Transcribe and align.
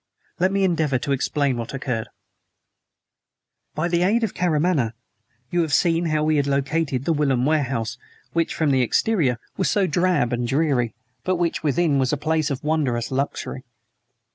Let 0.39 0.51
me 0.51 0.63
endeavor 0.63 0.97
to 0.97 1.11
explain 1.11 1.57
what 1.57 1.75
occurred. 1.75 2.07
By 3.75 3.87
the 3.87 4.01
aid 4.01 4.23
of 4.23 4.33
Karamaneh, 4.33 4.93
you 5.51 5.61
have 5.61 5.75
seen 5.75 6.05
how 6.05 6.23
we 6.23 6.37
had 6.37 6.47
located 6.47 7.05
the 7.05 7.13
whilom 7.13 7.45
warehouse, 7.45 7.99
which, 8.33 8.55
from 8.55 8.71
the 8.71 8.81
exterior, 8.81 9.37
was 9.57 9.69
so 9.69 9.85
drab 9.85 10.33
and 10.33 10.47
dreary, 10.47 10.95
but 11.23 11.35
which 11.35 11.61
within 11.61 11.99
was 11.99 12.11
a 12.11 12.17
place 12.17 12.49
of 12.49 12.63
wondrous 12.63 13.11
luxury. 13.11 13.63